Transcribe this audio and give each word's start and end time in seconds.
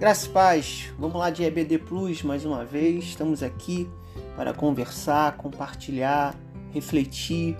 Graças 0.00 0.26
paz, 0.26 0.90
vamos 0.98 1.18
lá 1.18 1.28
de 1.28 1.44
EBD 1.44 1.76
Plus 1.76 2.22
mais 2.22 2.46
uma 2.46 2.64
vez. 2.64 3.04
Estamos 3.04 3.42
aqui 3.42 3.86
para 4.34 4.54
conversar, 4.54 5.36
compartilhar, 5.36 6.34
refletir 6.72 7.54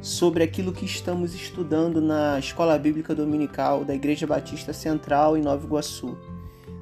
sobre 0.00 0.42
aquilo 0.42 0.72
que 0.72 0.86
estamos 0.86 1.34
estudando 1.34 2.00
na 2.00 2.38
Escola 2.38 2.78
Bíblica 2.78 3.14
Dominical 3.14 3.84
da 3.84 3.94
Igreja 3.94 4.26
Batista 4.26 4.72
Central 4.72 5.36
em 5.36 5.42
Nova 5.42 5.62
Iguaçu. 5.62 6.16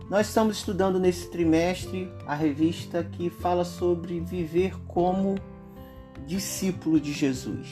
Nós 0.08 0.28
estamos 0.28 0.58
estudando 0.58 1.00
nesse 1.00 1.28
trimestre 1.28 2.08
a 2.24 2.36
revista 2.36 3.02
que 3.02 3.28
fala 3.28 3.64
sobre 3.64 4.20
viver 4.20 4.78
como 4.86 5.34
discípulo 6.28 7.00
de 7.00 7.12
Jesus. 7.12 7.66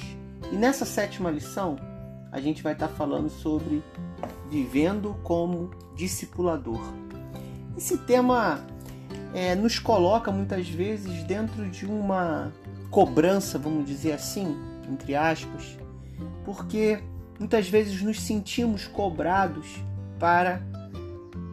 E 0.51 0.57
nessa 0.57 0.85
sétima 0.85 1.31
lição, 1.31 1.77
a 2.33 2.41
gente 2.41 2.61
vai 2.61 2.73
estar 2.73 2.89
falando 2.89 3.31
sobre 3.31 3.85
vivendo 4.51 5.17
como 5.23 5.71
discipulador. 5.95 6.83
Esse 7.81 7.97
tema 7.97 8.63
é, 9.33 9.55
nos 9.55 9.79
coloca 9.79 10.31
muitas 10.31 10.69
vezes 10.69 11.25
dentro 11.25 11.67
de 11.71 11.87
uma 11.87 12.53
cobrança, 12.91 13.59
vamos 13.59 13.87
dizer 13.87 14.13
assim, 14.13 14.55
entre 14.87 15.15
aspas, 15.15 15.79
porque 16.45 17.03
muitas 17.39 17.71
vezes 17.71 18.03
nos 18.03 18.21
sentimos 18.21 18.87
cobrados 18.87 19.67
para 20.19 20.61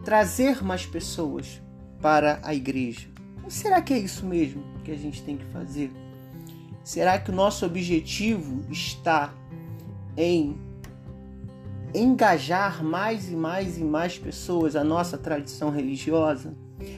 trazer 0.04 0.62
mais 0.62 0.84
pessoas 0.84 1.62
para 1.98 2.40
a 2.42 2.54
igreja. 2.54 3.08
Mas 3.42 3.54
será 3.54 3.80
que 3.80 3.94
é 3.94 3.98
isso 3.98 4.26
mesmo 4.26 4.62
que 4.84 4.90
a 4.90 4.98
gente 4.98 5.22
tem 5.22 5.38
que 5.38 5.46
fazer? 5.46 5.90
Será 6.84 7.18
que 7.18 7.30
o 7.30 7.34
nosso 7.34 7.64
objetivo 7.64 8.70
está 8.70 9.32
em 10.14 10.58
engajar 11.94 12.84
mais 12.84 13.30
e 13.30 13.36
mais 13.36 13.78
e 13.78 13.84
mais 13.84 14.18
pessoas 14.18 14.76
a 14.76 14.84
nossa 14.84 15.16
tradição 15.16 15.70
religiosa 15.70 16.54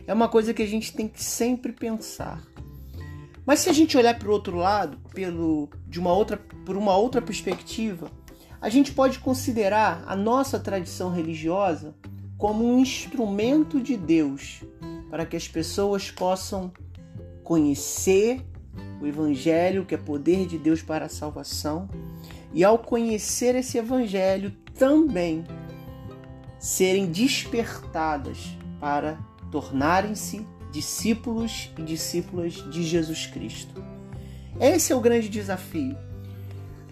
é 0.07 0.13
uma 0.13 0.29
coisa 0.29 0.53
que 0.53 0.63
a 0.63 0.67
gente 0.67 0.93
tem 0.93 1.09
que 1.09 1.23
sempre 1.23 1.73
pensar. 1.73 2.43
Mas 3.47 3.61
se 3.61 3.71
a 3.71 3.73
gente 3.73 3.97
olhar 3.97 4.19
para 4.19 4.29
o 4.29 4.33
outro 4.33 4.57
lado, 4.57 4.99
pelo, 5.15 5.69
de 5.87 5.99
uma 5.99 6.13
outra, 6.13 6.37
por 6.37 6.77
uma 6.77 6.97
outra 6.97 7.23
perspectiva, 7.23 8.11
a 8.61 8.69
gente 8.69 8.93
pode 8.93 9.19
considerar 9.19 10.05
a 10.07 10.15
nossa 10.15 10.59
tradição 10.59 11.11
religiosa 11.11 11.95
como 12.37 12.65
um 12.65 12.79
instrumento 12.79 13.81
de 13.81 13.97
Deus 13.97 14.63
para 15.11 15.27
que 15.27 15.37
as 15.37 15.49
pessoas 15.49 16.11
possam 16.11 16.73
conhecer 17.43 18.45
o 19.01 19.07
Evangelho, 19.07 19.85
que 19.85 19.95
é 19.95 19.99
poder 19.99 20.47
de 20.47 20.59
Deus 20.59 20.83
para 20.83 21.07
a 21.07 21.09
salvação, 21.09 21.89
e 22.53 22.63
ao 22.63 22.79
conhecer 22.79 23.55
esse 23.55 23.79
Evangelho, 23.79 24.53
também 24.81 25.45
serem 26.59 27.13
despertadas 27.13 28.57
para 28.81 29.19
tornarem-se 29.51 30.47
discípulos 30.73 31.71
e 31.77 31.83
discípulas 31.83 32.55
de 32.55 32.83
Jesus 32.83 33.27
Cristo. 33.27 33.85
Esse 34.59 34.91
é 34.91 34.97
o 34.97 35.01
grande 35.01 35.29
desafio. 35.29 35.99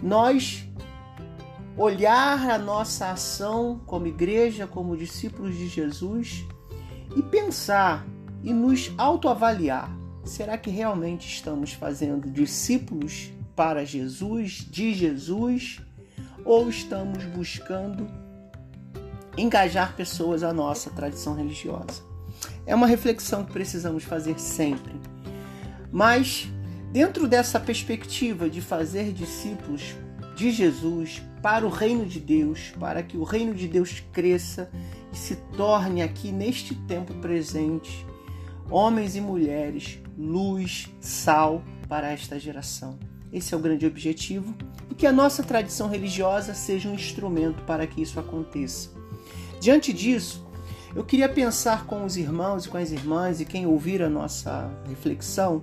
Nós 0.03 0.69
olhar 1.79 2.51
a 2.51 2.59
nossa 2.59 3.11
ação 3.11 3.81
como 3.87 4.07
igreja, 4.07 4.67
como 4.67 4.95
discípulos 4.95 5.57
de 5.57 5.69
Jesus 5.69 6.45
e 7.17 7.23
pensar 7.23 8.07
e 8.45 8.53
nos 8.53 8.93
autoavaliar. 8.99 9.91
Será 10.25 10.59
que 10.59 10.69
realmente 10.69 11.27
estamos 11.27 11.73
fazendo 11.73 12.31
discípulos 12.31 13.33
para 13.57 13.83
Jesus, 13.83 14.67
de 14.71 14.93
Jesus, 14.93 15.81
ou 16.45 16.69
estamos 16.69 17.25
buscando 17.25 18.09
engajar 19.37 19.95
pessoas 19.95 20.43
à 20.43 20.53
nossa 20.53 20.91
tradição 20.91 21.35
religiosa? 21.35 22.03
É 22.67 22.75
uma 22.75 22.87
reflexão 22.87 23.45
que 23.45 23.53
precisamos 23.53 24.05
fazer 24.05 24.39
sempre. 24.39 24.93
Mas, 25.91 26.49
dentro 26.93 27.27
dessa 27.27 27.59
perspectiva 27.59 28.49
de 28.49 28.61
fazer 28.61 29.13
discípulos 29.13 29.95
de 30.37 30.51
Jesus 30.51 31.23
para 31.43 31.67
o 31.67 31.71
reino 31.71 32.05
de 32.05 32.21
Deus, 32.21 32.73
para 32.79 33.03
que 33.03 33.17
o 33.17 33.25
reino 33.25 33.55
de 33.55 33.67
Deus 33.67 34.03
cresça 34.13 34.71
e 35.13 35.17
se 35.17 35.37
torne 35.57 36.03
aqui 36.03 36.31
neste 36.31 36.75
tempo 36.75 37.15
presente, 37.15 38.07
homens 38.71 39.17
e 39.17 39.21
mulheres, 39.21 39.99
luz, 40.17 40.89
sal 41.01 41.63
para 41.89 42.11
esta 42.11 42.39
geração. 42.39 42.99
Esse 43.33 43.55
é 43.55 43.57
o 43.57 43.61
grande 43.61 43.87
objetivo 43.87 44.55
e 44.91 44.95
que 44.95 45.07
a 45.07 45.13
nossa 45.13 45.43
tradição 45.43 45.89
religiosa 45.89 46.55
seja 46.55 46.89
um 46.89 46.95
instrumento 46.95 47.63
para 47.65 47.87
que 47.87 48.01
isso 48.01 48.19
aconteça. 48.19 48.91
Diante 49.61 49.93
disso, 49.93 50.47
eu 50.95 51.05
queria 51.05 51.29
pensar 51.29 51.85
com 51.85 52.05
os 52.05 52.17
irmãos 52.17 52.65
e 52.65 52.69
com 52.69 52.79
as 52.79 52.91
irmãs 52.91 53.41
e 53.41 53.45
quem 53.45 53.67
ouvir 53.67 54.03
a 54.03 54.09
nossa 54.09 54.71
reflexão, 54.89 55.63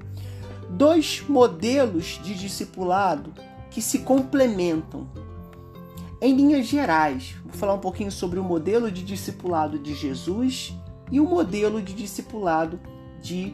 dois 0.69 1.23
modelos 1.27 2.19
de 2.23 2.35
discipulado 2.35 3.33
que 3.71 3.81
se 3.81 3.99
complementam. 3.99 5.09
Em 6.21 6.35
linhas 6.35 6.67
gerais, 6.67 7.35
vou 7.43 7.53
falar 7.53 7.73
um 7.73 7.79
pouquinho 7.79 8.11
sobre 8.11 8.39
o 8.39 8.43
modelo 8.43 8.91
de 8.91 9.03
discipulado 9.03 9.79
de 9.79 9.93
Jesus 9.93 10.73
e 11.11 11.19
o 11.19 11.25
modelo 11.25 11.81
de 11.81 11.93
discipulado 11.93 12.79
de, 13.21 13.53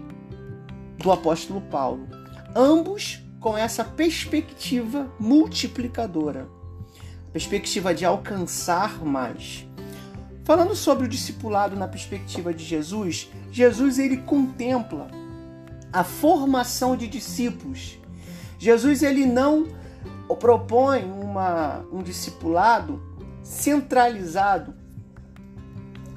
do 0.98 1.12
apóstolo 1.12 1.62
Paulo. 1.62 2.08
Ambos 2.56 3.22
com 3.42 3.58
essa 3.58 3.84
perspectiva 3.84 5.12
multiplicadora, 5.20 6.48
perspectiva 7.34 7.92
de 7.94 8.06
alcançar 8.06 9.04
mais. 9.04 9.68
Falando 10.46 10.76
sobre 10.76 11.06
o 11.06 11.10
discipulado 11.10 11.76
na 11.76 11.88
perspectiva 11.88 12.54
de 12.54 12.64
Jesus, 12.64 13.32
Jesus 13.52 13.98
ele 13.98 14.18
contempla 14.18 15.08
a 15.92 16.04
formação 16.04 16.96
de 16.96 17.08
discípulos. 17.08 17.98
Jesus 18.60 19.02
ele 19.02 19.26
não 19.26 19.68
propõe 20.40 21.04
uma, 21.04 21.84
um 21.92 22.02
discipulado 22.02 23.02
centralizado 23.44 24.74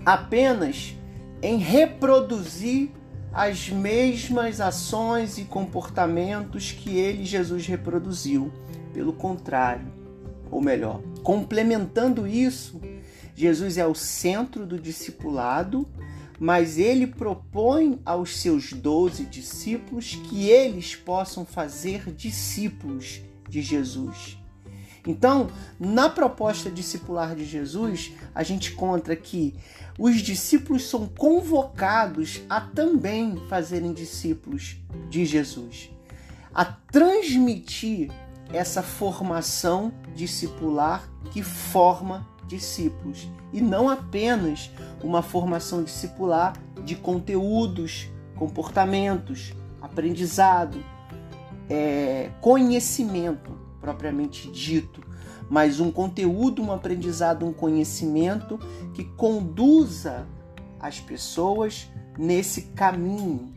apenas 0.05 0.95
em 1.43 1.57
reproduzir 1.57 2.91
as 3.35 3.69
mesmas 3.69 4.61
ações 4.61 5.39
e 5.39 5.45
comportamentos 5.45 6.71
que 6.71 6.97
ele, 6.97 7.25
Jesus, 7.25 7.67
reproduziu. 7.67 8.53
Pelo 8.93 9.13
contrário, 9.13 9.93
ou 10.53 10.61
melhor, 10.61 11.03
complementando 11.25 12.29
isso, 12.29 12.81
Jesus 13.35 13.77
é 13.77 13.85
o 13.85 13.95
centro 13.95 14.65
do 14.65 14.79
discipulado, 14.79 15.85
mas 16.39 16.79
ele 16.79 17.09
propõe 17.09 18.01
aos 18.05 18.37
seus 18.37 18.73
doze 18.73 19.25
discípulos 19.25 20.15
que 20.29 20.49
eles 20.49 20.95
possam 20.95 21.45
fazer 21.45 22.13
discípulos 22.13 23.21
de 23.49 23.61
Jesus. 23.61 24.39
Então, 25.07 25.49
na 25.79 26.09
proposta 26.09 26.71
discipular 26.71 27.35
de 27.35 27.45
Jesus, 27.45 28.13
a 28.35 28.43
gente 28.43 28.73
encontra 28.73 29.15
que 29.15 29.55
os 29.99 30.17
discípulos 30.23 30.89
são 30.89 31.07
convocados 31.07 32.43
a 32.49 32.61
também 32.61 33.37
fazerem 33.49 33.93
discípulos 33.93 34.77
de 35.11 35.25
Jesus, 35.27 35.91
a 36.55 36.65
transmitir 36.65 38.11
essa 38.53 38.83
formação 38.83 39.93
discipular 40.15 41.09
que 41.31 41.43
forma 41.43 42.27
discípulos. 42.47 43.29
E 43.53 43.61
não 43.61 43.89
apenas 43.89 44.71
uma 45.03 45.23
formação 45.23 45.83
discipular 45.83 46.55
de 46.85 46.97
conteúdos, 46.97 48.09
comportamentos, 48.37 49.53
aprendizado, 49.81 50.83
é, 51.69 52.31
conhecimento 52.41 53.54
propriamente 53.85 54.51
dito, 54.51 55.03
mas 55.51 55.79
um 55.79 55.93
conteúdo, 55.93 56.63
um 56.63 56.73
aprendizado, 56.73 57.45
um 57.45 57.53
conhecimento 57.53 58.59
que 58.95 59.05
conduza 59.05 60.27
as 60.81 60.99
pessoas 61.01 61.87
nesse 62.19 62.63
caminho, 62.75 63.53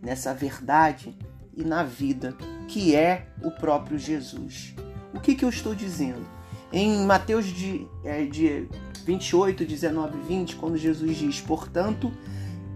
nessa 0.00 0.32
verdade 0.32 1.18
e 1.56 1.64
na 1.64 1.82
vida 1.82 2.36
que 2.68 2.94
é 2.94 3.26
o 3.42 3.50
próprio 3.50 3.98
Jesus. 3.98 4.76
O 5.12 5.18
que, 5.18 5.34
que 5.34 5.44
eu 5.44 5.48
estou 5.48 5.74
dizendo? 5.74 6.24
Em 6.72 7.04
Mateus 7.04 7.46
de, 7.46 7.84
é, 8.04 8.24
de 8.24 8.68
28, 9.04 9.64
19 9.64 10.18
e 10.18 10.20
20, 10.22 10.56
quando 10.56 10.76
Jesus 10.76 11.16
diz: 11.16 11.40
Portanto, 11.40 12.12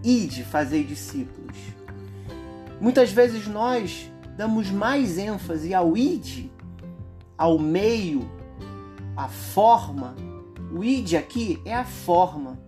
ide 0.03 0.43
fazer 0.43 0.83
discípulos. 0.83 1.57
Muitas 2.81 3.09
vezes 3.11 3.47
nós 3.47 4.11
damos 4.35 4.69
mais 4.69 5.17
ênfase 5.17 5.73
ao 5.73 5.97
ide, 5.97 6.49
ao 7.39 7.57
meio, 7.57 8.29
à 9.15 9.29
forma. 9.29 10.13
O 10.71 10.83
ide 10.83 11.15
aqui 11.15 11.59
é 11.63 11.73
a 11.73 11.85
forma. 11.85 12.59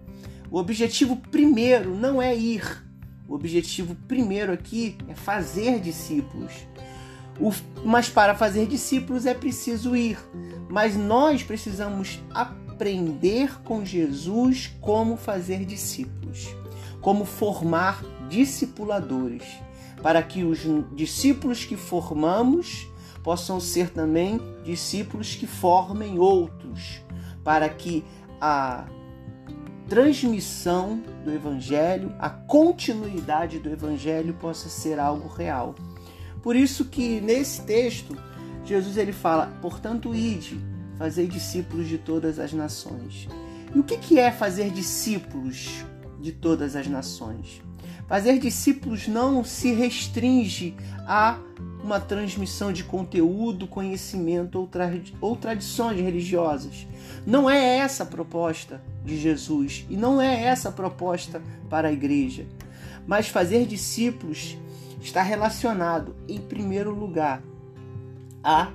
O 0.49 0.57
objetivo 0.57 1.17
primeiro 1.29 1.93
não 1.93 2.21
é 2.21 2.33
ir. 2.33 2.81
O 3.27 3.35
objetivo 3.35 3.95
primeiro 4.07 4.53
aqui 4.53 4.97
é 5.09 5.13
fazer 5.13 5.81
discípulos. 5.81 6.53
O, 7.39 7.51
mas 7.83 8.09
para 8.09 8.33
fazer 8.33 8.65
discípulos 8.65 9.25
é 9.25 9.33
preciso 9.33 9.93
ir. 9.93 10.17
Mas 10.69 10.95
nós 10.95 11.43
precisamos 11.43 12.23
aprender 12.33 13.61
com 13.63 13.83
Jesus 13.85 14.73
como 14.79 15.17
fazer 15.17 15.65
discípulos. 15.65 16.47
como 17.01 17.25
formar 17.25 18.03
discipuladores, 18.29 19.43
para 20.01 20.21
que 20.23 20.43
os 20.43 20.59
discípulos 20.95 21.65
que 21.65 21.75
formamos 21.75 22.87
possam 23.23 23.59
ser 23.59 23.89
também 23.89 24.39
discípulos 24.63 25.35
que 25.35 25.47
formem 25.47 26.19
outros, 26.19 27.01
para 27.43 27.67
que 27.69 28.03
a 28.39 28.85
transmissão 29.87 31.03
do 31.23 31.31
evangelho, 31.31 32.15
a 32.17 32.29
continuidade 32.29 33.59
do 33.59 33.69
evangelho 33.69 34.33
possa 34.33 34.69
ser 34.69 34.99
algo 34.99 35.27
real. 35.27 35.75
Por 36.41 36.55
isso 36.55 36.85
que 36.85 37.19
nesse 37.21 37.61
texto 37.63 38.17
Jesus 38.63 38.97
ele 38.97 39.13
fala: 39.13 39.47
"Portanto, 39.61 40.15
ide, 40.15 40.59
fazei 40.97 41.27
discípulos 41.27 41.87
de 41.87 41.97
todas 41.97 42.39
as 42.39 42.53
nações". 42.53 43.27
E 43.75 43.79
o 43.79 43.83
que 43.83 44.19
é 44.19 44.31
fazer 44.31 44.69
discípulos 44.69 45.83
de 46.19 46.31
todas 46.31 46.75
as 46.75 46.87
nações? 46.87 47.61
Fazer 48.11 48.39
discípulos 48.39 49.07
não 49.07 49.41
se 49.41 49.71
restringe 49.71 50.75
a 51.07 51.39
uma 51.81 51.97
transmissão 51.97 52.73
de 52.73 52.83
conteúdo, 52.83 53.65
conhecimento 53.65 54.59
ou, 54.59 54.67
tra 54.67 54.91
ou 55.21 55.33
tradições 55.37 55.97
religiosas. 55.97 56.85
Não 57.25 57.49
é 57.49 57.77
essa 57.77 58.03
a 58.03 58.05
proposta 58.05 58.83
de 59.05 59.17
Jesus 59.17 59.85
e 59.89 59.95
não 59.95 60.21
é 60.21 60.43
essa 60.43 60.67
a 60.67 60.71
proposta 60.73 61.41
para 61.69 61.87
a 61.87 61.93
igreja. 61.93 62.45
Mas 63.07 63.29
fazer 63.29 63.65
discípulos 63.65 64.57
está 64.99 65.21
relacionado, 65.21 66.13
em 66.27 66.41
primeiro 66.41 66.93
lugar, 66.93 67.41
a 68.43 68.73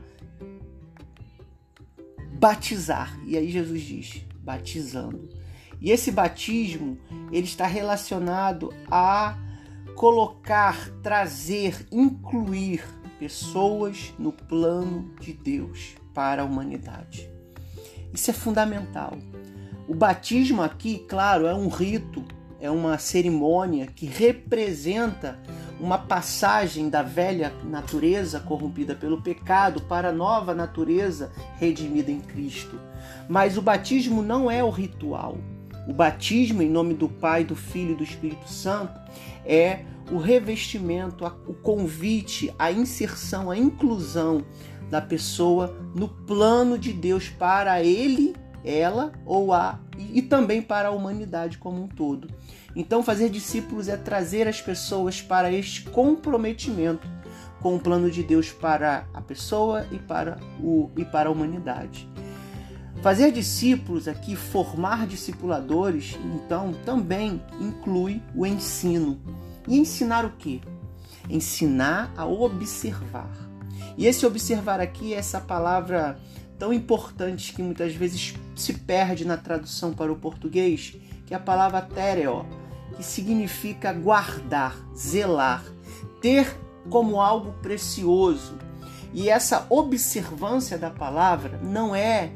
batizar. 2.33 3.15
E 3.27 3.37
aí 3.37 3.51
Jesus 3.51 3.83
diz: 3.83 4.23
batizando. 4.43 5.29
E 5.87 5.93
esse 5.93 6.11
batismo, 6.11 6.99
ele 7.31 7.47
está 7.47 7.65
relacionado 7.65 8.75
a 8.91 9.39
colocar, 9.95 10.91
trazer, 11.01 11.87
incluir 11.93 12.85
pessoas 13.21 14.13
no 14.19 14.33
plano 14.33 15.15
de 15.21 15.33
Deus 15.33 15.95
para 16.13 16.43
a 16.43 16.45
humanidade. 16.45 17.31
Isso 18.13 18.33
é 18.33 18.35
fundamental. 18.35 19.17
O 19.87 19.95
batismo 19.95 20.61
aqui, 20.61 21.05
claro, 21.09 21.47
é 21.47 21.55
um 21.55 21.69
rito, 21.69 22.25
é 22.61 22.69
uma 22.69 22.99
cerimônia 22.99 23.87
que 23.87 24.07
representa 24.07 25.39
uma 25.79 25.99
passagem 25.99 26.91
da 26.91 27.03
velha 27.03 27.53
natureza 27.63 28.41
corrompida 28.41 28.97
pelo 28.97 29.23
pecado 29.23 29.83
para 29.83 30.09
a 30.09 30.13
nova 30.13 30.53
natureza 30.53 31.31
redimida 31.61 32.11
em 32.11 32.19
Cristo. 32.19 32.77
Mas 33.29 33.57
o 33.57 33.63
batismo 33.63 34.21
não 34.21 34.51
é 34.51 34.65
o 34.65 34.71
ritual. 34.71 35.39
O 35.87 35.93
batismo 35.93 36.63
em 36.63 36.69
nome 36.69 36.95
do 36.95 37.09
Pai, 37.09 37.45
do 37.45 37.55
Filho 37.55 37.93
e 37.93 37.97
do 37.97 38.05
Espírito 38.05 38.49
Santo 38.49 38.99
é 39.45 39.85
o 40.11 40.19
revestimento, 40.19 41.25
o 41.47 41.55
convite, 41.55 42.53
a 42.59 42.71
inserção, 42.71 43.51
a 43.51 43.57
inclusão 43.57 44.45
da 44.91 45.01
pessoa 45.01 45.77
no 45.95 46.09
plano 46.09 46.79
de 46.79 46.93
Deus 46.93 47.29
para 47.29 47.83
ele, 47.83 48.35
ela 48.65 49.13
ou 49.25 49.53
a 49.53 49.81
e 50.13 50.21
também 50.23 50.61
para 50.61 50.89
a 50.89 50.93
humanidade 50.93 51.59
como 51.59 51.83
um 51.83 51.89
todo. 51.89 52.29
Então, 52.75 53.03
fazer 53.03 53.31
discípulos 53.31 53.89
é 53.89 53.97
trazer 53.97 54.47
as 54.47 54.61
pessoas 54.61 55.23
para 55.23 55.51
este 55.51 55.83
comprometimento 55.83 57.09
com 57.63 57.77
o 57.77 57.81
plano 57.81 58.11
de 58.11 58.23
Deus 58.23 58.53
para 58.53 59.07
a 59.15 59.21
pessoa 59.21 59.87
e 59.91 59.99
para, 59.99 60.39
o, 60.61 60.91
e 60.97 61.05
para 61.05 61.29
a 61.29 61.33
humanidade. 61.33 62.09
Fazer 63.03 63.31
discípulos 63.31 64.09
aqui, 64.09 64.35
formar 64.35 65.07
discipuladores, 65.07 66.19
então 66.35 66.73
também 66.85 67.41
inclui 67.61 68.23
o 68.35 68.45
ensino. 68.45 69.21
E 69.69 69.79
ensinar 69.79 70.25
o 70.25 70.31
quê? 70.31 70.61
Ensinar 71.29 72.13
a 72.17 72.27
observar. 72.27 73.31
E 73.97 74.07
esse 74.07 74.27
observar 74.27 74.81
aqui 74.81 75.15
é 75.15 75.19
essa 75.19 75.41
palavra 75.41 76.19
tão 76.59 76.73
importante 76.73 77.53
que 77.53 77.63
muitas 77.63 77.95
vezes 77.95 78.35
se 78.55 78.73
perde 78.73 79.25
na 79.25 79.37
tradução 79.37 79.93
para 79.93 80.13
o 80.13 80.17
português, 80.17 80.97
que 81.27 81.35
é 81.35 81.37
a 81.37 81.41
palavra 81.41 81.83
tereo, 81.83 82.47
que 82.97 83.03
significa 83.03 83.93
guardar, 83.93 84.77
zelar, 84.97 85.65
ter 86.21 86.57
como 86.89 87.21
algo 87.21 87.53
precioso. 87.61 88.57
E 89.13 89.29
essa 89.29 89.67
observância 89.71 90.79
da 90.79 90.91
palavra 90.91 91.59
não 91.63 91.95
é 91.95 92.31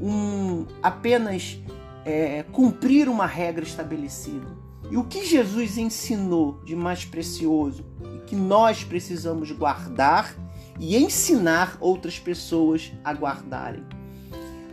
um 0.00 0.66
apenas 0.82 1.58
é, 2.04 2.42
cumprir 2.44 3.08
uma 3.08 3.26
regra 3.26 3.64
estabelecida. 3.64 4.46
E 4.90 4.96
o 4.96 5.04
que 5.04 5.24
Jesus 5.24 5.78
ensinou 5.78 6.60
de 6.64 6.74
mais 6.74 7.04
precioso 7.04 7.84
e 8.16 8.18
que 8.26 8.34
nós 8.34 8.82
precisamos 8.82 9.52
guardar 9.52 10.34
e 10.78 10.96
ensinar 10.96 11.76
outras 11.80 12.18
pessoas 12.18 12.92
a 13.04 13.12
guardarem? 13.12 13.84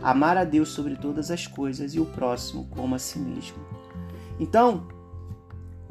Amar 0.02 0.36
a 0.36 0.44
Deus 0.44 0.70
sobre 0.70 0.96
todas 0.96 1.30
as 1.30 1.46
coisas 1.46 1.94
e 1.94 2.00
o 2.00 2.06
próximo 2.06 2.66
como 2.70 2.94
a 2.94 2.98
si 2.98 3.18
mesmo. 3.18 3.58
Então, 4.40 4.88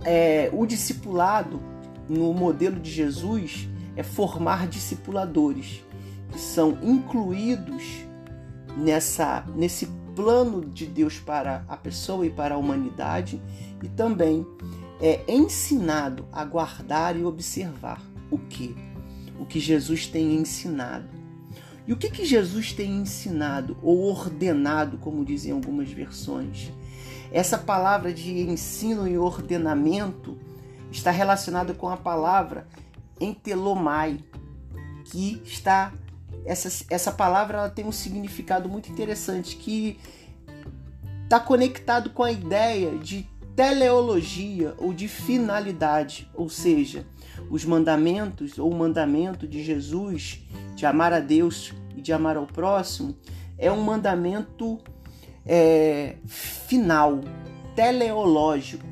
é, 0.03 0.49
o 0.53 0.65
discipulado 0.65 1.61
no 2.09 2.33
modelo 2.33 2.79
de 2.79 2.89
Jesus 2.89 3.67
é 3.95 4.03
formar 4.03 4.67
discipuladores 4.67 5.83
que 6.31 6.39
são 6.39 6.77
incluídos 6.81 8.06
nessa 8.77 9.43
nesse 9.55 9.87
plano 10.15 10.65
de 10.65 10.85
Deus 10.85 11.19
para 11.19 11.65
a 11.67 11.75
pessoa 11.75 12.25
e 12.25 12.29
para 12.29 12.55
a 12.55 12.57
humanidade 12.57 13.41
e 13.83 13.87
também 13.89 14.45
é 15.01 15.23
ensinado 15.27 16.25
a 16.31 16.43
guardar 16.45 17.17
e 17.17 17.23
observar 17.23 18.01
o 18.31 18.37
que 18.37 18.75
o 19.39 19.45
que 19.45 19.59
Jesus 19.59 20.07
tem 20.07 20.35
ensinado. 20.35 21.07
E 21.85 21.93
o 21.93 21.97
que 21.97 22.09
que 22.09 22.25
Jesus 22.25 22.73
tem 22.73 22.91
ensinado 22.97 23.77
ou 23.81 24.09
ordenado 24.09 24.97
como 24.97 25.23
dizem 25.23 25.53
algumas 25.53 25.89
versões? 25.91 26.71
Essa 27.31 27.57
palavra 27.57 28.11
de 28.11 28.41
ensino 28.41 29.07
e 29.07 29.17
ordenamento 29.17 30.37
está 30.91 31.11
relacionada 31.11 31.73
com 31.73 31.87
a 31.87 31.95
palavra 31.95 32.67
entelomai, 33.19 34.19
que 35.05 35.41
está 35.43 35.93
essa, 36.47 36.85
essa 36.89 37.11
palavra 37.11 37.57
ela 37.57 37.69
tem 37.69 37.85
um 37.85 37.91
significado 37.91 38.69
muito 38.69 38.89
interessante 38.91 39.55
que 39.57 39.99
está 41.23 41.39
conectado 41.39 42.09
com 42.11 42.23
a 42.23 42.31
ideia 42.31 42.97
de 42.97 43.29
teleologia 43.55 44.73
ou 44.77 44.93
de 44.93 45.07
finalidade, 45.07 46.29
ou 46.33 46.47
seja, 46.47 47.05
os 47.49 47.65
mandamentos 47.65 48.57
ou 48.57 48.71
o 48.71 48.75
mandamento 48.75 49.47
de 49.47 49.63
Jesus 49.63 50.45
de 50.75 50.85
amar 50.85 51.11
a 51.11 51.19
Deus 51.19 51.73
e 51.95 52.01
de 52.01 52.13
amar 52.13 52.37
ao 52.37 52.47
próximo 52.47 53.15
é 53.57 53.71
um 53.71 53.81
mandamento 53.81 54.79
é, 55.45 56.15
final, 56.25 57.21
teleológico, 57.75 58.85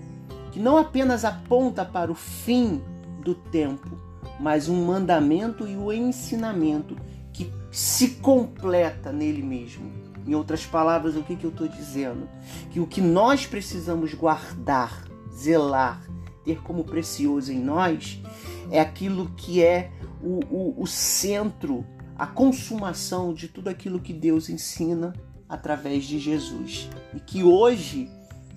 que 0.51 0.59
não 0.59 0.77
apenas 0.77 1.24
aponta 1.24 1.85
para 1.85 2.12
o 2.12 2.15
fim 2.15 2.81
do 3.24 3.35
tempo, 3.35 3.97
mas 4.39 4.67
um 4.67 4.85
mandamento 4.85 5.67
e 5.67 5.77
o 5.77 5.93
ensinamento 5.93 6.97
que 7.35 7.51
se 7.69 8.11
completa 8.11 9.11
nele 9.11 9.43
mesmo. 9.43 9.91
Em 10.25 10.33
outras 10.33 10.65
palavras, 10.65 11.17
o 11.17 11.21
que, 11.21 11.35
que 11.35 11.45
eu 11.45 11.49
estou 11.49 11.67
dizendo? 11.67 12.29
Que 12.71 12.79
o 12.79 12.87
que 12.87 13.01
nós 13.01 13.45
precisamos 13.45 14.13
guardar, 14.13 15.05
zelar, 15.33 16.01
ter 16.45 16.61
como 16.61 16.85
precioso 16.85 17.51
em 17.51 17.59
nós 17.59 18.21
é 18.71 18.79
aquilo 18.79 19.29
que 19.35 19.61
é 19.61 19.91
o, 20.23 20.39
o, 20.49 20.81
o 20.81 20.87
centro, 20.87 21.85
a 22.17 22.25
consumação 22.25 23.33
de 23.33 23.49
tudo 23.49 23.67
aquilo 23.67 23.99
que 23.99 24.13
Deus 24.13 24.49
ensina 24.49 25.13
através 25.49 26.05
de 26.05 26.17
Jesus 26.17 26.89
e 27.13 27.19
que 27.19 27.43
hoje 27.43 28.09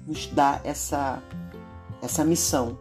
nos 0.06 0.26
dá 0.28 0.60
essa, 0.62 1.20
essa 2.00 2.24
missão 2.24 2.78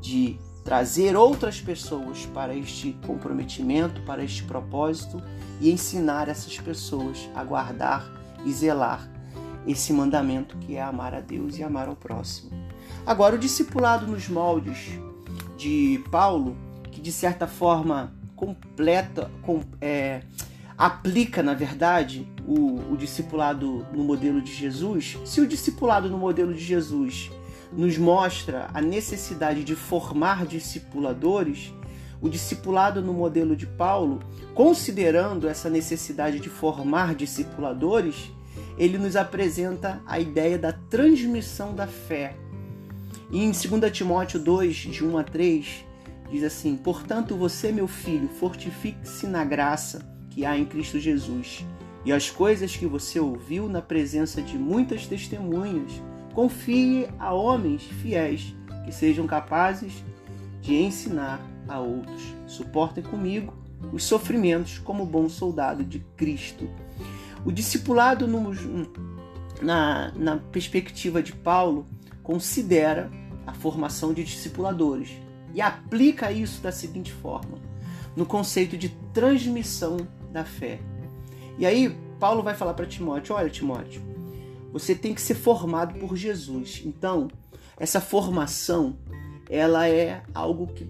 de 0.00 0.38
trazer 0.66 1.16
outras 1.16 1.60
pessoas 1.60 2.26
para 2.26 2.52
este 2.52 2.98
comprometimento, 3.06 4.02
para 4.02 4.24
este 4.24 4.42
propósito 4.42 5.22
e 5.60 5.70
ensinar 5.70 6.28
essas 6.28 6.58
pessoas 6.58 7.30
a 7.36 7.44
guardar 7.44 8.04
e 8.44 8.52
zelar 8.52 9.08
esse 9.64 9.92
mandamento 9.92 10.58
que 10.58 10.74
é 10.74 10.82
amar 10.82 11.14
a 11.14 11.20
Deus 11.20 11.56
e 11.56 11.62
amar 11.62 11.86
ao 11.86 11.94
próximo. 11.94 12.50
Agora, 13.06 13.36
o 13.36 13.38
discipulado 13.38 14.08
nos 14.08 14.28
moldes 14.28 14.98
de 15.56 16.02
Paulo, 16.10 16.56
que 16.90 17.00
de 17.00 17.12
certa 17.12 17.46
forma 17.46 18.12
completa, 18.34 19.30
com, 19.42 19.62
é, 19.80 20.22
aplica, 20.76 21.44
na 21.44 21.54
verdade, 21.54 22.26
o, 22.44 22.92
o 22.92 22.96
discipulado 22.96 23.86
no 23.92 24.02
modelo 24.02 24.42
de 24.42 24.52
Jesus, 24.52 25.16
se 25.24 25.40
o 25.40 25.46
discipulado 25.46 26.10
no 26.10 26.18
modelo 26.18 26.52
de 26.52 26.64
Jesus 26.64 27.30
nos 27.76 27.98
mostra 27.98 28.68
a 28.72 28.80
necessidade 28.80 29.62
de 29.62 29.76
formar 29.76 30.46
discipuladores, 30.46 31.72
o 32.20 32.28
discipulado 32.28 33.02
no 33.02 33.12
modelo 33.12 33.54
de 33.54 33.66
Paulo, 33.66 34.20
considerando 34.54 35.46
essa 35.46 35.68
necessidade 35.68 36.40
de 36.40 36.48
formar 36.48 37.14
discipuladores, 37.14 38.32
ele 38.78 38.96
nos 38.96 39.14
apresenta 39.14 40.00
a 40.06 40.18
ideia 40.18 40.58
da 40.58 40.72
transmissão 40.72 41.74
da 41.74 41.86
fé. 41.86 42.34
E 43.30 43.44
em 43.44 43.50
2 43.50 43.92
Timóteo 43.92 44.40
2, 44.40 44.74
de 44.76 45.04
1 45.04 45.18
a 45.18 45.24
3, 45.24 45.84
diz 46.30 46.44
assim: 46.44 46.76
Portanto, 46.76 47.36
você, 47.36 47.70
meu 47.70 47.88
filho, 47.88 48.28
fortifique-se 48.28 49.26
na 49.26 49.44
graça 49.44 50.06
que 50.30 50.44
há 50.44 50.56
em 50.56 50.64
Cristo 50.64 50.98
Jesus. 50.98 51.64
E 52.04 52.12
as 52.12 52.30
coisas 52.30 52.76
que 52.76 52.86
você 52.86 53.18
ouviu 53.18 53.68
na 53.68 53.82
presença 53.82 54.40
de 54.40 54.56
muitas 54.56 55.06
testemunhas, 55.06 55.90
confie 56.36 57.08
a 57.18 57.32
homens 57.32 57.84
fiéis 57.84 58.54
que 58.84 58.92
sejam 58.92 59.26
capazes 59.26 60.04
de 60.60 60.74
ensinar 60.74 61.40
a 61.66 61.80
outros. 61.80 62.22
Suportem 62.46 63.02
comigo 63.02 63.54
os 63.90 64.04
sofrimentos 64.04 64.78
como 64.78 65.06
bom 65.06 65.30
soldado 65.30 65.82
de 65.82 66.00
Cristo. 66.14 66.68
O 67.42 67.50
discipulado 67.50 68.28
no, 68.28 68.52
na, 69.62 70.12
na 70.14 70.36
perspectiva 70.36 71.22
de 71.22 71.32
Paulo 71.32 71.86
considera 72.22 73.10
a 73.46 73.54
formação 73.54 74.12
de 74.12 74.22
discipuladores 74.22 75.08
e 75.54 75.62
aplica 75.62 76.30
isso 76.30 76.60
da 76.60 76.70
seguinte 76.70 77.14
forma: 77.14 77.56
no 78.14 78.26
conceito 78.26 78.76
de 78.76 78.90
transmissão 79.14 79.96
da 80.34 80.44
fé. 80.44 80.80
E 81.58 81.64
aí, 81.64 81.96
Paulo 82.20 82.42
vai 82.42 82.54
falar 82.54 82.74
para 82.74 82.84
Timóteo: 82.84 83.34
olha, 83.34 83.48
Timóteo, 83.48 84.15
você 84.72 84.94
tem 84.94 85.14
que 85.14 85.20
ser 85.20 85.34
formado 85.34 85.98
por 85.98 86.16
Jesus. 86.16 86.82
Então, 86.84 87.28
essa 87.78 88.00
formação 88.00 88.96
ela 89.48 89.88
é 89.88 90.22
algo 90.34 90.66
que 90.68 90.88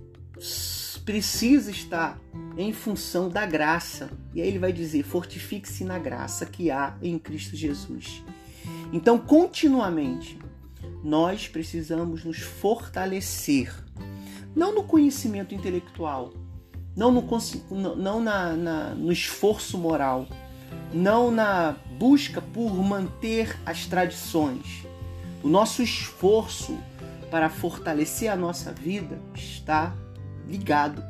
precisa 1.05 1.71
estar 1.71 2.19
em 2.57 2.73
função 2.73 3.29
da 3.29 3.47
graça. 3.47 4.11
E 4.35 4.43
aí 4.43 4.49
ele 4.49 4.59
vai 4.59 4.73
dizer: 4.73 5.03
fortifique-se 5.03 5.85
na 5.85 5.99
graça 5.99 6.47
que 6.47 6.71
há 6.71 6.97
em 7.01 7.19
Cristo 7.19 7.57
Jesus. 7.57 8.23
Então, 8.93 9.19
continuamente, 9.19 10.39
nós 11.03 11.47
precisamos 11.49 12.25
nos 12.25 12.39
fortalecer, 12.39 13.73
não 14.55 14.75
no 14.75 14.83
conhecimento 14.83 15.55
intelectual, 15.55 16.33
não 16.97 17.13
no, 17.13 17.97
não 17.97 18.21
na, 18.21 18.53
na, 18.55 18.95
no 18.95 19.13
esforço 19.13 19.79
moral, 19.79 20.27
não 20.93 21.31
na 21.31 21.77
busca 21.99 22.41
por 22.41 22.75
manter 22.75 23.59
as 23.65 23.87
tradições. 23.87 24.87
O 25.43 25.49
nosso 25.49 25.83
esforço 25.83 26.79
para 27.31 27.49
fortalecer 27.49 28.31
a 28.31 28.37
nossa 28.37 28.73
vida 28.73 29.19
está 29.35 29.95
ligado 30.47 31.03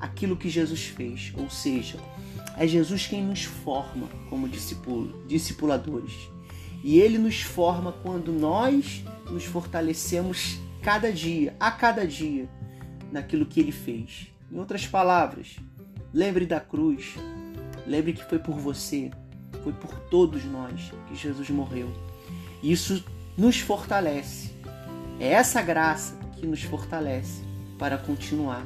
àquilo 0.00 0.36
que 0.36 0.48
Jesus 0.48 0.86
fez, 0.86 1.32
ou 1.36 1.48
seja, 1.48 1.98
é 2.56 2.66
Jesus 2.66 3.06
quem 3.06 3.22
nos 3.22 3.44
forma 3.44 4.08
como 4.28 4.48
discipuladores. 5.26 6.12
E 6.82 6.98
ele 6.98 7.18
nos 7.18 7.42
forma 7.42 7.92
quando 8.02 8.32
nós 8.32 9.04
nos 9.30 9.44
fortalecemos 9.44 10.58
cada 10.82 11.12
dia, 11.12 11.54
a 11.60 11.70
cada 11.70 12.06
dia, 12.06 12.48
naquilo 13.12 13.46
que 13.46 13.60
ele 13.60 13.72
fez. 13.72 14.28
Em 14.50 14.58
outras 14.58 14.86
palavras, 14.86 15.56
lembre 16.12 16.46
da 16.46 16.58
cruz, 16.58 17.14
lembre 17.90 18.12
que 18.12 18.24
foi 18.24 18.38
por 18.38 18.56
você, 18.56 19.10
foi 19.64 19.72
por 19.72 19.92
todos 20.08 20.44
nós 20.44 20.92
que 21.08 21.16
Jesus 21.16 21.50
morreu. 21.50 21.90
Isso 22.62 23.04
nos 23.36 23.58
fortalece. 23.58 24.50
É 25.18 25.28
essa 25.28 25.60
graça 25.60 26.14
que 26.36 26.46
nos 26.46 26.62
fortalece 26.62 27.42
para 27.78 27.98
continuar. 27.98 28.64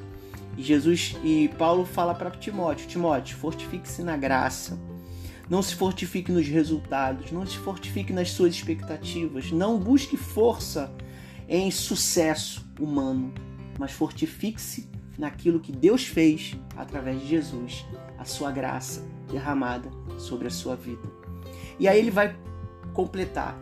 E 0.57 0.63
Jesus 0.63 1.17
e 1.25 1.49
Paulo 1.59 1.85
fala 1.85 2.15
para 2.15 2.31
Timóteo: 2.31 2.87
Timóteo, 2.87 3.37
fortifique-se 3.37 4.03
na 4.03 4.17
graça 4.17 4.79
não 5.49 5.63
se 5.63 5.75
fortifique 5.75 6.33
nos 6.33 6.49
resultados, 6.49 7.31
não 7.31 7.47
se 7.47 7.59
fortifique 7.59 8.13
nas 8.13 8.31
suas 8.31 8.55
expectativas, 8.55 9.53
não 9.53 9.79
busque 9.79 10.17
força 10.17 10.91
em 11.47 11.71
sucesso 11.71 12.65
humano, 12.81 13.33
mas 13.79 13.93
fortifique-se 13.93 14.89
naquilo 15.19 15.61
que 15.61 15.71
Deus 15.71 16.07
fez 16.07 16.57
através 16.77 17.21
de 17.21 17.29
Jesus, 17.29 17.85
a 18.19 18.25
sua 18.25 18.51
graça 18.51 19.05
derramada 19.31 19.91
sobre 20.19 20.47
a 20.47 20.51
sua 20.51 20.77
vida. 20.77 21.09
E 21.79 21.89
aí 21.89 21.99
ele 21.99 22.11
vai 22.11 22.37
completar. 22.93 23.59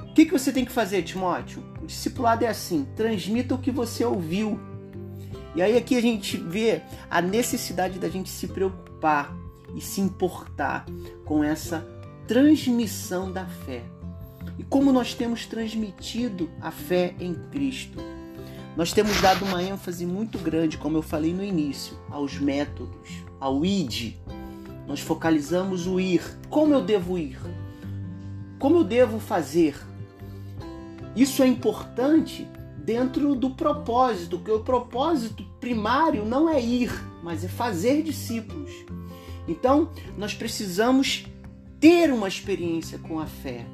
O 0.00 0.14
que, 0.14 0.26
que 0.26 0.32
você 0.32 0.52
tem 0.52 0.64
que 0.64 0.72
fazer, 0.72 1.02
Timóteo? 1.02 1.62
O 1.82 1.86
discipulado 1.86 2.44
é 2.44 2.48
assim: 2.48 2.86
transmita 2.96 3.54
o 3.54 3.58
que 3.58 3.70
você 3.70 4.04
ouviu. 4.04 4.58
E 5.54 5.62
aí 5.62 5.76
aqui 5.76 5.96
a 5.96 6.02
gente 6.02 6.36
vê 6.36 6.82
a 7.10 7.20
necessidade 7.20 7.98
da 7.98 8.08
gente 8.08 8.30
se 8.30 8.48
preocupar 8.48 9.34
e 9.74 9.80
se 9.80 10.00
importar 10.00 10.86
com 11.24 11.42
essa 11.42 11.86
transmissão 12.26 13.30
da 13.30 13.46
fé. 13.46 13.82
E 14.58 14.64
como 14.64 14.92
nós 14.92 15.14
temos 15.14 15.46
transmitido 15.46 16.50
a 16.60 16.70
fé 16.70 17.14
em 17.18 17.34
Cristo? 17.50 17.98
Nós 18.76 18.92
temos 18.92 19.20
dado 19.20 19.44
uma 19.44 19.62
ênfase 19.62 20.06
muito 20.06 20.38
grande, 20.38 20.78
como 20.78 20.96
eu 20.96 21.02
falei 21.02 21.34
no 21.34 21.44
início, 21.44 21.98
aos 22.10 22.38
métodos, 22.38 23.22
ao 23.38 23.64
id. 23.64 24.14
Nós 24.86 25.00
focalizamos 25.00 25.86
o 25.86 26.00
ir. 26.00 26.22
Como 26.48 26.74
eu 26.74 26.82
devo 26.82 27.18
ir? 27.18 27.38
Como 28.58 28.78
eu 28.78 28.84
devo 28.84 29.18
fazer? 29.18 29.76
Isso 31.14 31.42
é 31.42 31.46
importante 31.46 32.46
dentro 32.76 33.34
do 33.34 33.50
propósito, 33.50 34.38
que 34.38 34.50
o 34.50 34.60
propósito 34.60 35.44
primário 35.60 36.24
não 36.24 36.48
é 36.48 36.60
ir, 36.60 36.90
mas 37.22 37.44
é 37.44 37.48
fazer 37.48 38.02
discípulos. 38.02 38.70
Então, 39.46 39.90
nós 40.16 40.34
precisamos 40.34 41.26
ter 41.78 42.12
uma 42.12 42.28
experiência 42.28 42.98
com 42.98 43.18
a 43.18 43.26
fé. 43.26 43.66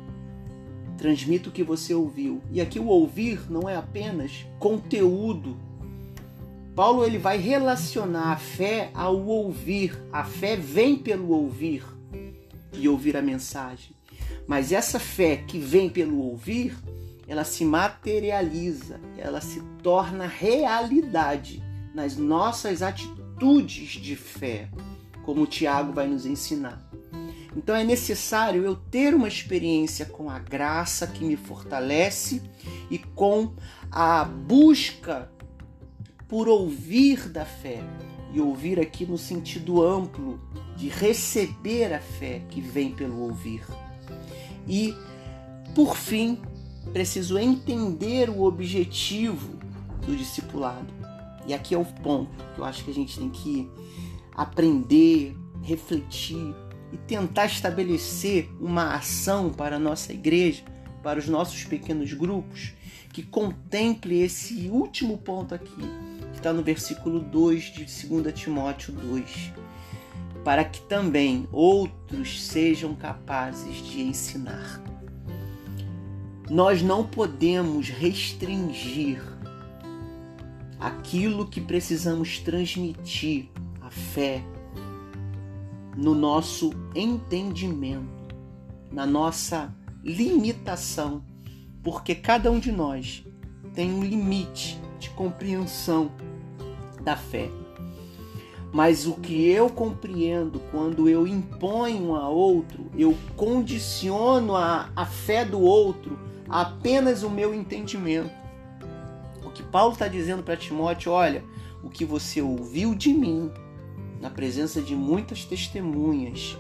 Transmita 0.96 1.48
o 1.48 1.52
que 1.52 1.62
você 1.62 1.94
ouviu. 1.94 2.42
E 2.50 2.60
aqui 2.60 2.78
o 2.78 2.86
ouvir 2.86 3.50
não 3.50 3.68
é 3.68 3.76
apenas 3.76 4.46
conteúdo. 4.58 5.56
Paulo 6.78 7.04
ele 7.04 7.18
vai 7.18 7.38
relacionar 7.38 8.30
a 8.30 8.36
fé 8.36 8.92
ao 8.94 9.26
ouvir. 9.26 10.00
A 10.12 10.22
fé 10.22 10.54
vem 10.54 10.94
pelo 10.94 11.30
ouvir 11.30 11.84
e 12.72 12.88
ouvir 12.88 13.16
a 13.16 13.20
mensagem. 13.20 13.96
Mas 14.46 14.70
essa 14.70 15.00
fé 15.00 15.38
que 15.38 15.58
vem 15.58 15.90
pelo 15.90 16.18
ouvir, 16.18 16.78
ela 17.26 17.42
se 17.42 17.64
materializa, 17.64 19.00
ela 19.18 19.40
se 19.40 19.60
torna 19.82 20.28
realidade 20.28 21.60
nas 21.92 22.16
nossas 22.16 22.80
atitudes 22.80 24.00
de 24.00 24.14
fé 24.14 24.68
como 25.24 25.42
o 25.42 25.46
Tiago 25.48 25.92
vai 25.92 26.06
nos 26.06 26.24
ensinar. 26.24 26.80
Então 27.56 27.74
é 27.74 27.82
necessário 27.82 28.62
eu 28.62 28.76
ter 28.76 29.16
uma 29.16 29.26
experiência 29.26 30.06
com 30.06 30.30
a 30.30 30.38
graça 30.38 31.08
que 31.08 31.24
me 31.24 31.34
fortalece 31.34 32.40
e 32.88 32.98
com 32.98 33.52
a 33.90 34.22
busca 34.22 35.28
por 36.28 36.48
ouvir 36.48 37.28
da 37.28 37.44
fé. 37.44 37.82
E 38.32 38.40
ouvir 38.40 38.78
aqui 38.78 39.06
no 39.06 39.16
sentido 39.16 39.82
amplo 39.82 40.38
de 40.76 40.88
receber 40.88 41.94
a 41.94 41.98
fé 41.98 42.42
que 42.50 42.60
vem 42.60 42.92
pelo 42.92 43.20
ouvir. 43.22 43.64
E, 44.66 44.94
por 45.74 45.96
fim, 45.96 46.38
preciso 46.92 47.38
entender 47.38 48.28
o 48.28 48.42
objetivo 48.42 49.58
do 50.04 50.14
discipulado. 50.14 50.92
E 51.46 51.54
aqui 51.54 51.74
é 51.74 51.78
o 51.78 51.84
ponto 51.84 52.44
que 52.54 52.60
eu 52.60 52.64
acho 52.64 52.84
que 52.84 52.90
a 52.90 52.94
gente 52.94 53.18
tem 53.18 53.30
que 53.30 53.66
aprender, 54.34 55.34
refletir 55.62 56.54
e 56.92 56.96
tentar 56.96 57.46
estabelecer 57.46 58.50
uma 58.60 58.94
ação 58.94 59.50
para 59.50 59.76
a 59.76 59.78
nossa 59.78 60.12
igreja, 60.12 60.62
para 61.02 61.18
os 61.18 61.26
nossos 61.26 61.64
pequenos 61.64 62.12
grupos, 62.12 62.74
que 63.12 63.22
contemple 63.22 64.20
esse 64.20 64.68
último 64.68 65.18
ponto 65.18 65.54
aqui, 65.54 65.82
está 66.38 66.52
no 66.52 66.62
versículo 66.62 67.20
2 67.20 67.64
de 67.64 68.08
2 68.08 68.32
Timóteo 68.32 68.92
2, 68.94 69.52
para 70.44 70.64
que 70.64 70.80
também 70.82 71.48
outros 71.52 72.46
sejam 72.46 72.94
capazes 72.94 73.76
de 73.76 74.02
ensinar. 74.02 74.80
Nós 76.48 76.80
não 76.80 77.04
podemos 77.04 77.88
restringir 77.88 79.20
aquilo 80.78 81.46
que 81.46 81.60
precisamos 81.60 82.38
transmitir 82.38 83.48
a 83.82 83.90
fé, 83.90 84.42
no 85.96 86.14
nosso 86.14 86.70
entendimento, 86.94 88.36
na 88.92 89.04
nossa 89.04 89.74
limitação, 90.04 91.24
porque 91.82 92.14
cada 92.14 92.50
um 92.52 92.60
de 92.60 92.70
nós 92.70 93.24
tem 93.74 93.92
um 93.92 94.04
limite 94.04 94.80
de 94.98 95.10
compreensão 95.10 96.10
da 97.00 97.16
fé. 97.16 97.48
Mas 98.72 99.06
o 99.06 99.14
que 99.14 99.48
eu 99.48 99.70
compreendo 99.70 100.60
quando 100.70 101.08
eu 101.08 101.26
imponho 101.26 102.14
a 102.14 102.28
outro, 102.28 102.86
eu 102.96 103.16
condiciono 103.36 104.54
a, 104.54 104.90
a 104.94 105.06
fé 105.06 105.44
do 105.44 105.60
outro 105.60 106.18
a 106.48 106.62
apenas 106.62 107.22
o 107.22 107.30
meu 107.30 107.54
entendimento. 107.54 108.30
O 109.44 109.50
que 109.50 109.62
Paulo 109.62 109.92
está 109.92 110.06
dizendo 110.06 110.42
para 110.42 110.56
Timóteo, 110.56 111.12
olha, 111.12 111.44
o 111.82 111.88
que 111.88 112.04
você 112.04 112.42
ouviu 112.42 112.94
de 112.94 113.12
mim, 113.12 113.50
na 114.20 114.30
presença 114.30 114.80
de 114.82 114.94
muitas 114.94 115.44
testemunhas. 115.44 116.56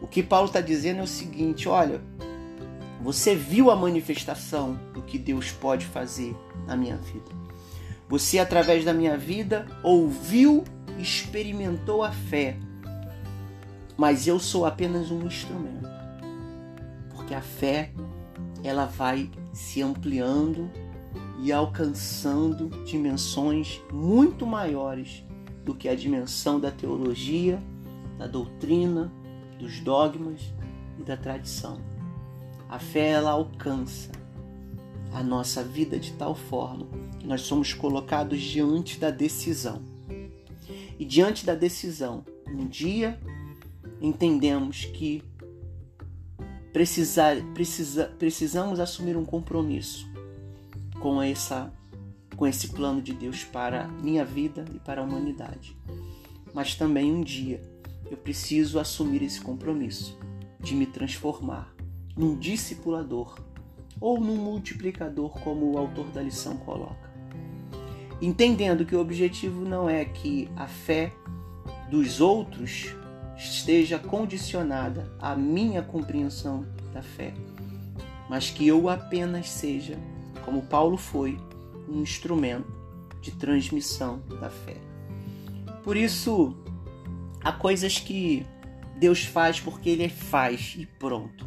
O 0.00 0.06
que 0.06 0.22
Paulo 0.22 0.46
está 0.46 0.60
dizendo 0.60 1.00
é 1.00 1.02
o 1.02 1.06
seguinte: 1.06 1.68
olha, 1.68 2.00
Você 3.00 3.34
viu 3.34 3.70
a 3.70 3.76
manifestação 3.76 4.78
do 4.92 5.02
que 5.02 5.18
Deus 5.18 5.52
pode 5.52 5.86
fazer 5.86 6.34
na 6.66 6.76
minha 6.76 6.96
vida. 6.96 7.30
Você, 8.08 8.38
através 8.38 8.84
da 8.84 8.94
minha 8.94 9.18
vida, 9.18 9.66
ouviu, 9.82 10.64
experimentou 10.98 12.02
a 12.02 12.10
fé. 12.10 12.56
Mas 13.96 14.26
eu 14.26 14.38
sou 14.38 14.64
apenas 14.64 15.10
um 15.10 15.26
instrumento. 15.26 15.88
Porque 17.14 17.34
a 17.34 17.42
fé, 17.42 17.92
ela 18.64 18.86
vai 18.86 19.30
se 19.52 19.82
ampliando 19.82 20.70
e 21.40 21.52
alcançando 21.52 22.68
dimensões 22.84 23.80
muito 23.92 24.46
maiores 24.46 25.24
do 25.64 25.74
que 25.74 25.88
a 25.88 25.94
dimensão 25.94 26.58
da 26.58 26.70
teologia, 26.70 27.62
da 28.16 28.26
doutrina, 28.26 29.12
dos 29.58 29.80
dogmas 29.80 30.40
e 30.98 31.02
da 31.02 31.16
tradição. 31.16 31.80
A 32.68 32.78
fé 32.78 33.10
ela 33.10 33.32
alcança 33.32 34.17
a 35.12 35.22
nossa 35.22 35.62
vida 35.62 35.98
de 35.98 36.12
tal 36.12 36.34
forma 36.34 36.86
que 37.18 37.26
nós 37.26 37.42
somos 37.42 37.72
colocados 37.72 38.40
diante 38.40 38.98
da 38.98 39.10
decisão. 39.10 39.82
E 40.98 41.04
diante 41.04 41.46
da 41.46 41.54
decisão, 41.54 42.24
um 42.46 42.66
dia 42.66 43.18
entendemos 44.00 44.84
que 44.86 45.22
precisar, 46.72 47.36
precisa, 47.54 48.06
precisamos 48.18 48.80
assumir 48.80 49.16
um 49.16 49.24
compromisso 49.24 50.08
com 51.00 51.22
essa 51.22 51.72
com 52.36 52.46
esse 52.46 52.68
plano 52.68 53.02
de 53.02 53.12
Deus 53.12 53.42
para 53.42 53.86
a 53.86 53.88
minha 53.88 54.24
vida 54.24 54.64
e 54.72 54.78
para 54.78 55.00
a 55.00 55.04
humanidade. 55.04 55.76
Mas 56.54 56.76
também 56.76 57.12
um 57.12 57.20
dia 57.20 57.60
eu 58.08 58.16
preciso 58.16 58.78
assumir 58.78 59.22
esse 59.24 59.40
compromisso 59.40 60.16
de 60.60 60.76
me 60.76 60.86
transformar 60.86 61.74
num 62.16 62.38
discipulador 62.38 63.40
ou 64.00 64.20
num 64.20 64.36
multiplicador, 64.36 65.30
como 65.40 65.72
o 65.72 65.78
autor 65.78 66.06
da 66.10 66.22
lição 66.22 66.56
coloca. 66.56 67.08
Entendendo 68.20 68.84
que 68.84 68.96
o 68.96 69.00
objetivo 69.00 69.64
não 69.64 69.88
é 69.88 70.04
que 70.04 70.50
a 70.56 70.66
fé 70.66 71.12
dos 71.90 72.20
outros 72.20 72.94
esteja 73.36 73.98
condicionada 73.98 75.12
à 75.20 75.36
minha 75.36 75.82
compreensão 75.82 76.66
da 76.92 77.02
fé, 77.02 77.32
mas 78.28 78.50
que 78.50 78.66
eu 78.66 78.88
apenas 78.88 79.48
seja, 79.48 79.96
como 80.44 80.62
Paulo 80.62 80.96
foi, 80.96 81.38
um 81.88 82.02
instrumento 82.02 82.72
de 83.20 83.30
transmissão 83.32 84.20
da 84.40 84.50
fé. 84.50 84.76
Por 85.84 85.96
isso, 85.96 86.56
há 87.42 87.52
coisas 87.52 87.98
que 87.98 88.44
Deus 88.98 89.24
faz 89.24 89.60
porque 89.60 89.88
Ele 89.88 90.08
faz 90.08 90.74
e 90.76 90.84
pronto. 90.84 91.46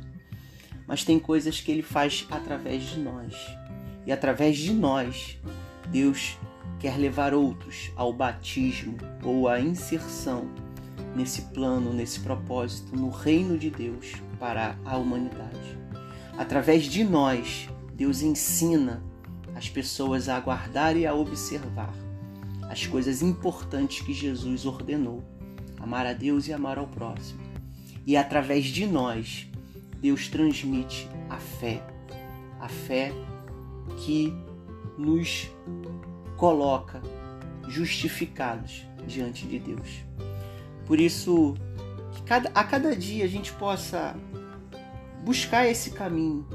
Mas 0.92 1.06
tem 1.06 1.18
coisas 1.18 1.62
que 1.62 1.72
Ele 1.72 1.82
faz 1.82 2.28
através 2.30 2.84
de 2.84 3.00
nós. 3.00 3.34
E 4.06 4.12
através 4.12 4.58
de 4.58 4.74
nós, 4.74 5.40
Deus 5.90 6.38
quer 6.82 6.98
levar 6.98 7.34
outros 7.34 7.94
ao 7.96 8.12
batismo 8.12 8.98
ou 9.24 9.48
à 9.48 9.58
inserção 9.58 10.52
nesse 11.16 11.44
plano, 11.44 11.94
nesse 11.94 12.20
propósito, 12.20 12.94
no 12.94 13.10
reino 13.10 13.58
de 13.58 13.70
Deus 13.70 14.16
para 14.38 14.78
a 14.84 14.98
humanidade. 14.98 15.80
Através 16.38 16.84
de 16.84 17.06
nós, 17.06 17.70
Deus 17.94 18.22
ensina 18.22 19.02
as 19.56 19.70
pessoas 19.70 20.28
a 20.28 20.36
aguardar 20.36 20.98
e 20.98 21.08
a 21.08 21.14
observar 21.14 21.94
as 22.64 22.86
coisas 22.86 23.22
importantes 23.22 24.02
que 24.02 24.14
Jesus 24.14 24.66
ordenou: 24.66 25.24
amar 25.80 26.06
a 26.06 26.12
Deus 26.12 26.50
e 26.50 26.54
amar 26.54 26.78
ao 26.78 26.88
próximo. 26.88 27.40
E 28.06 28.18
através 28.18 28.66
de 28.66 28.86
nós, 28.86 29.50
Deus 30.02 30.28
transmite 30.28 31.08
a 31.30 31.38
fé, 31.38 31.82
a 32.60 32.68
fé 32.68 33.14
que 33.98 34.34
nos 34.98 35.48
coloca 36.36 37.02
justificados 37.68 38.84
diante 39.06 39.46
de 39.46 39.60
Deus. 39.60 40.04
Por 40.86 41.00
isso, 41.00 41.56
que 42.14 42.24
cada, 42.24 42.50
a 42.50 42.64
cada 42.64 42.96
dia 42.96 43.26
a 43.26 43.28
gente 43.28 43.54
possa 43.54 44.16
buscar 45.24 45.68
esse 45.68 45.92
caminho 45.92 46.48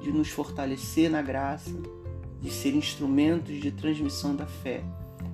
de 0.00 0.12
nos 0.12 0.28
fortalecer 0.28 1.10
na 1.10 1.20
graça, 1.20 1.76
de 2.40 2.50
ser 2.50 2.74
instrumentos 2.74 3.60
de 3.60 3.72
transmissão 3.72 4.36
da 4.36 4.46
fé, 4.46 4.84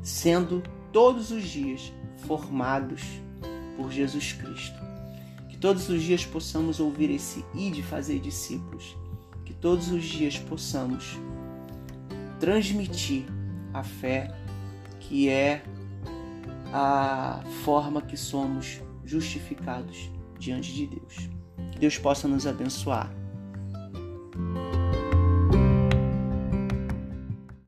sendo 0.02 0.62
todos 0.90 1.30
os 1.30 1.44
dias 1.44 1.92
formados 2.26 3.02
por 3.76 3.92
Jesus 3.92 4.32
Cristo. 4.32 4.83
Todos 5.64 5.88
os 5.88 6.02
dias 6.02 6.26
possamos 6.26 6.78
ouvir 6.78 7.10
esse 7.10 7.42
i 7.54 7.70
de 7.70 7.82
fazer 7.82 8.18
discípulos, 8.18 8.94
que 9.46 9.54
todos 9.54 9.90
os 9.90 10.04
dias 10.04 10.38
possamos 10.38 11.18
transmitir 12.38 13.24
a 13.72 13.82
fé 13.82 14.30
que 15.00 15.30
é 15.30 15.64
a 16.70 17.42
forma 17.64 18.02
que 18.02 18.14
somos 18.14 18.82
justificados 19.06 20.10
diante 20.38 20.70
de 20.70 20.86
Deus. 20.86 21.30
Deus 21.80 21.96
possa 21.96 22.28
nos 22.28 22.46
abençoar. 22.46 23.10